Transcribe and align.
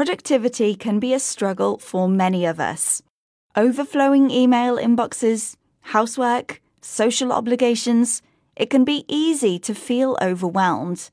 productivity 0.00 0.74
can 0.74 0.98
be 0.98 1.12
a 1.12 1.20
struggle 1.20 1.76
for 1.76 2.08
many 2.08 2.46
of 2.46 2.58
us. 2.58 3.02
Overflowing 3.54 4.30
email 4.30 4.78
inboxes, 4.78 5.56
housework, 5.92 6.62
social 6.80 7.30
obligations, 7.30 8.22
it 8.56 8.70
can 8.70 8.82
be 8.82 9.04
easy 9.08 9.58
to 9.58 9.74
feel 9.74 10.16
overwhelmed. 10.22 11.10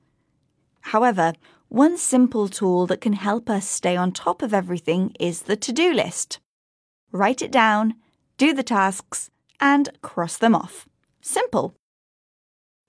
However, 0.94 1.34
one 1.68 1.98
simple 1.98 2.48
tool 2.48 2.88
that 2.88 3.02
can 3.02 3.12
help 3.12 3.50
us 3.50 3.68
stay 3.68 3.98
on 3.98 4.14
top 4.14 4.42
of 4.42 4.54
everything 4.54 5.14
is 5.20 5.42
the 5.42 5.58
to 5.58 5.74
do 5.74 5.92
list. 5.92 6.40
Write 7.12 7.42
it 7.42 7.52
down, 7.52 7.96
do 8.38 8.54
the 8.54 8.64
tasks, 8.64 9.30
and 9.60 9.90
cross 10.02 10.38
them 10.38 10.56
off. 10.56 10.88
Simple. 11.20 11.76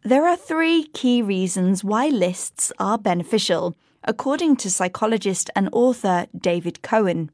There 0.05 0.29
are 0.29 0.37
three 0.37 0.85
key 0.85 1.23
reasons 1.23 1.83
why 1.83 2.07
lists 2.07 2.73
are 2.79 2.99
beneficial, 2.99 3.75
according 4.05 4.57
to 4.57 4.71
psychologist 4.71 5.51
and 5.57 5.69
author 5.73 6.27
David 6.37 6.83
Cohen. 6.83 7.31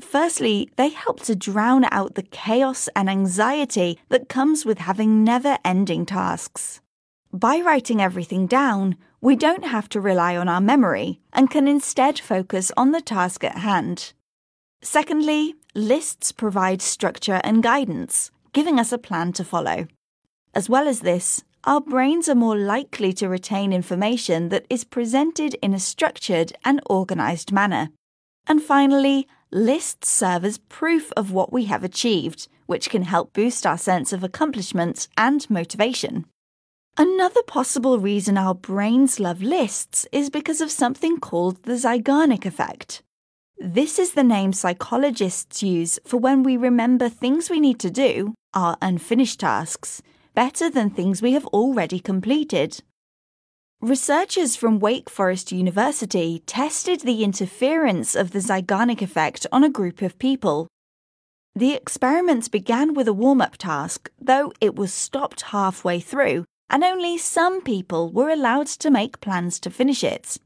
Firstly, 0.00 0.68
they 0.76 0.90
help 0.90 1.20
to 1.22 1.34
drown 1.34 1.86
out 1.90 2.14
the 2.14 2.22
chaos 2.22 2.88
and 2.94 3.08
anxiety 3.08 3.98
that 4.08 4.28
comes 4.28 4.64
with 4.64 4.78
having 4.78 5.24
never 5.24 5.58
ending 5.64 6.04
tasks. 6.04 6.80
By 7.32 7.60
writing 7.60 8.00
everything 8.00 8.46
down, 8.46 8.96
we 9.20 9.36
don't 9.36 9.64
have 9.64 9.88
to 9.90 10.00
rely 10.00 10.36
on 10.36 10.48
our 10.48 10.60
memory 10.60 11.20
and 11.32 11.50
can 11.50 11.66
instead 11.66 12.18
focus 12.18 12.70
on 12.76 12.92
the 12.92 13.00
task 13.00 13.42
at 13.42 13.58
hand. 13.58 14.12
Secondly, 14.82 15.54
lists 15.74 16.30
provide 16.30 16.82
structure 16.82 17.40
and 17.42 17.62
guidance, 17.62 18.30
giving 18.52 18.78
us 18.78 18.92
a 18.92 18.98
plan 18.98 19.32
to 19.32 19.44
follow. 19.44 19.88
As 20.54 20.68
well 20.68 20.86
as 20.86 21.00
this, 21.00 21.42
our 21.66 21.80
brains 21.80 22.28
are 22.28 22.36
more 22.36 22.56
likely 22.56 23.12
to 23.12 23.28
retain 23.28 23.72
information 23.72 24.50
that 24.50 24.64
is 24.70 24.84
presented 24.84 25.54
in 25.60 25.74
a 25.74 25.80
structured 25.80 26.52
and 26.64 26.80
organized 26.86 27.50
manner. 27.50 27.88
And 28.46 28.62
finally, 28.62 29.26
lists 29.50 30.08
serve 30.08 30.44
as 30.44 30.58
proof 30.58 31.12
of 31.16 31.32
what 31.32 31.52
we 31.52 31.64
have 31.64 31.82
achieved, 31.82 32.46
which 32.66 32.88
can 32.88 33.02
help 33.02 33.32
boost 33.32 33.66
our 33.66 33.76
sense 33.76 34.12
of 34.12 34.22
accomplishment 34.22 35.08
and 35.18 35.48
motivation. 35.50 36.26
Another 36.96 37.42
possible 37.42 37.98
reason 37.98 38.38
our 38.38 38.54
brains 38.54 39.18
love 39.18 39.42
lists 39.42 40.06
is 40.12 40.30
because 40.30 40.60
of 40.60 40.70
something 40.70 41.18
called 41.18 41.64
the 41.64 41.72
Zeigarnik 41.72 42.46
effect. 42.46 43.02
This 43.58 43.98
is 43.98 44.12
the 44.12 44.22
name 44.22 44.52
psychologists 44.52 45.64
use 45.64 45.98
for 46.06 46.18
when 46.18 46.44
we 46.44 46.56
remember 46.56 47.08
things 47.08 47.50
we 47.50 47.58
need 47.58 47.80
to 47.80 47.90
do, 47.90 48.34
our 48.54 48.76
unfinished 48.80 49.40
tasks, 49.40 50.00
better 50.36 50.70
than 50.70 50.90
things 50.90 51.20
we 51.20 51.32
have 51.32 51.46
already 51.46 51.98
completed. 51.98 52.80
Researchers 53.80 54.54
from 54.54 54.78
Wake 54.78 55.10
Forest 55.10 55.50
University 55.50 56.44
tested 56.46 57.00
the 57.00 57.24
interference 57.24 58.14
of 58.14 58.30
the 58.30 58.38
Zeigarnik 58.38 59.02
effect 59.02 59.48
on 59.50 59.64
a 59.64 59.76
group 59.78 60.00
of 60.00 60.20
people. 60.20 60.68
The 61.56 61.74
experiments 61.74 62.46
began 62.48 62.94
with 62.94 63.08
a 63.08 63.12
warm 63.12 63.40
up 63.40 63.56
task, 63.56 64.12
though 64.20 64.52
it 64.60 64.76
was 64.76 64.94
stopped 64.94 65.40
halfway 65.50 65.98
through 65.98 66.44
and 66.68 66.82
only 66.82 67.16
some 67.16 67.62
people 67.62 68.10
were 68.10 68.30
allowed 68.30 68.66
to 68.66 68.90
make 68.90 69.20
plans 69.20 69.60
to 69.60 69.70
finish 69.70 70.02
it. 70.02 70.38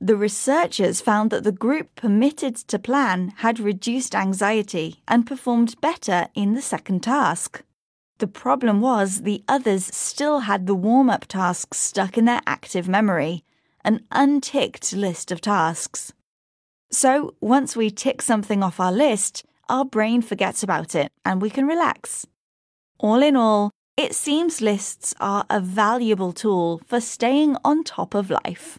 The 0.00 0.16
researchers 0.16 1.00
found 1.00 1.30
that 1.30 1.44
the 1.44 1.52
group 1.52 1.94
permitted 1.94 2.56
to 2.56 2.78
plan 2.78 3.32
had 3.38 3.58
reduced 3.58 4.14
anxiety 4.14 5.02
and 5.08 5.26
performed 5.26 5.80
better 5.80 6.28
in 6.34 6.54
the 6.54 6.62
second 6.62 7.02
task. 7.02 7.62
The 8.18 8.26
problem 8.26 8.80
was 8.80 9.22
the 9.22 9.42
others 9.48 9.86
still 9.86 10.40
had 10.40 10.66
the 10.66 10.74
warm 10.74 11.10
up 11.10 11.26
tasks 11.26 11.78
stuck 11.78 12.16
in 12.16 12.26
their 12.26 12.40
active 12.46 12.88
memory, 12.88 13.44
an 13.84 14.04
unticked 14.12 14.92
list 14.92 15.32
of 15.32 15.40
tasks. 15.40 16.12
So, 16.90 17.34
once 17.40 17.74
we 17.74 17.90
tick 17.90 18.22
something 18.22 18.62
off 18.62 18.78
our 18.78 18.92
list, 18.92 19.44
our 19.68 19.84
brain 19.84 20.22
forgets 20.22 20.62
about 20.62 20.94
it 20.94 21.10
and 21.24 21.42
we 21.42 21.50
can 21.50 21.66
relax. 21.66 22.26
All 22.98 23.22
in 23.22 23.34
all, 23.34 23.72
it 23.96 24.14
seems 24.14 24.60
lists 24.60 25.14
are 25.20 25.44
a 25.50 25.60
valuable 25.60 26.32
tool 26.32 26.80
for 26.86 27.00
staying 27.00 27.56
on 27.64 27.82
top 27.82 28.14
of 28.14 28.30
life. 28.30 28.78